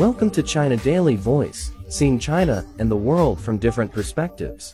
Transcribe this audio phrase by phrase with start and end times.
[0.00, 4.72] Welcome to China Daily Voice, seeing China and the world from different perspectives.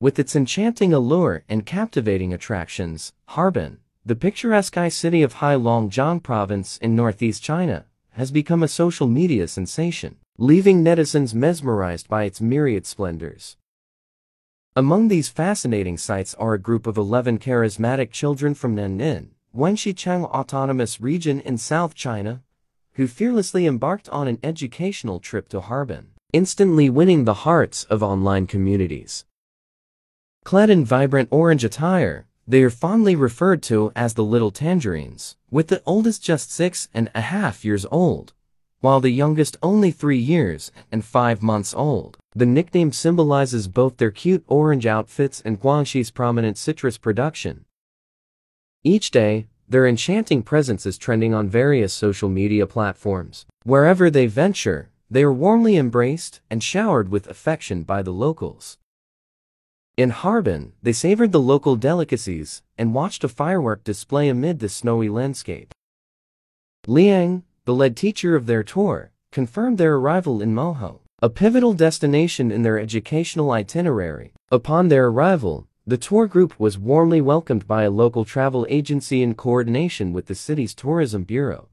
[0.00, 6.94] With its enchanting allure and captivating attractions, Harbin, the picturesque city of Heilongjiang province in
[6.94, 13.56] northeast China, has become a social media sensation, leaving netizens mesmerized by its myriad splendors.
[14.76, 20.26] Among these fascinating sights are a group of 11 charismatic children from Nanning, Guangxi Zhuang
[20.26, 22.44] Autonomous Region in South China,
[22.96, 28.46] who fearlessly embarked on an educational trip to Harbin, instantly winning the hearts of online
[28.46, 29.26] communities.
[30.44, 35.68] Clad in vibrant orange attire, they are fondly referred to as the Little Tangerines, with
[35.68, 38.32] the oldest just six and a half years old,
[38.80, 42.16] while the youngest only three years and five months old.
[42.34, 47.66] The nickname symbolizes both their cute orange outfits and Guangxi's prominent citrus production.
[48.84, 53.46] Each day, their enchanting presence is trending on various social media platforms.
[53.64, 58.78] Wherever they venture, they are warmly embraced and showered with affection by the locals.
[59.96, 65.08] In Harbin, they savored the local delicacies and watched a firework display amid the snowy
[65.08, 65.72] landscape.
[66.86, 72.52] Liang, the lead teacher of their tour, confirmed their arrival in Mohe, a pivotal destination
[72.52, 74.32] in their educational itinerary.
[74.50, 79.36] Upon their arrival, the tour group was warmly welcomed by a local travel agency in
[79.36, 81.68] coordination with the city's tourism bureau.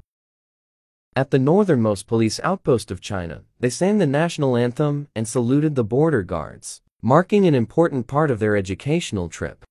[1.16, 5.84] At the northernmost police outpost of China, they sang the national anthem and saluted the
[5.84, 9.66] border guards, marking an important part of their educational trip.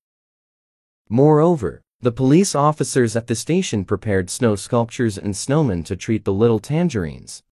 [1.07, 6.33] Moreover, the police officers at the station prepared snow sculptures and snowmen to treat the
[6.33, 7.43] little tangerines,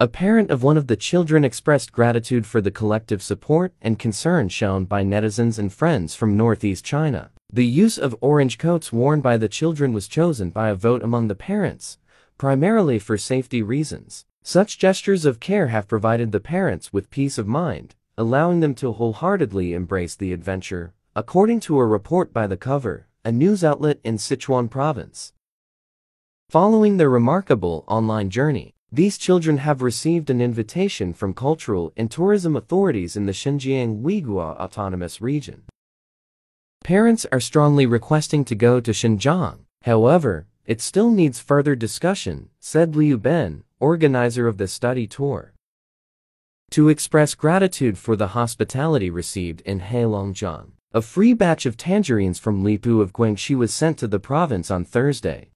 [0.00, 4.48] a parent of one of the children expressed gratitude for the collective support and concern
[4.48, 7.32] shown by netizens and friends from northeast China.
[7.52, 11.26] The use of orange coats worn by the children was chosen by a vote among
[11.26, 11.98] the parents,
[12.36, 14.24] primarily for safety reasons.
[14.44, 18.92] Such gestures of care have provided the parents with peace of mind, allowing them to
[18.92, 24.18] wholeheartedly embrace the adventure, according to a report by The Cover, a news outlet in
[24.18, 25.32] Sichuan province.
[26.50, 32.56] Following their remarkable online journey, these children have received an invitation from cultural and tourism
[32.56, 35.64] authorities in the Xinjiang Uighur Autonomous Region.
[36.82, 39.58] Parents are strongly requesting to go to Xinjiang.
[39.82, 45.52] However, it still needs further discussion, said Liu Ben, organizer of the study tour.
[46.70, 52.64] To express gratitude for the hospitality received in Heilongjiang, a free batch of tangerines from
[52.64, 55.50] Lipu of Guangxi was sent to the province on Thursday.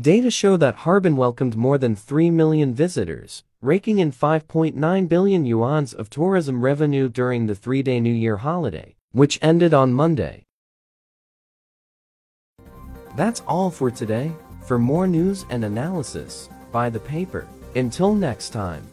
[0.00, 5.94] Data show that Harbin welcomed more than 3 million visitors, raking in 5.9 billion yuans
[5.94, 10.46] of tourism revenue during the three-day New Year holiday, which ended on Monday.
[13.14, 14.32] That's all for today.
[14.64, 17.46] For more news and analysis, buy the paper.
[17.76, 18.84] Until next time.